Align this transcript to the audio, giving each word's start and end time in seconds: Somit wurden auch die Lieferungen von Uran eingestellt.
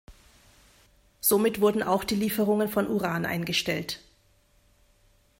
Somit 1.19 1.61
wurden 1.61 1.83
auch 1.83 2.03
die 2.03 2.15
Lieferungen 2.15 2.69
von 2.69 2.87
Uran 2.87 3.23
eingestellt. 3.23 3.99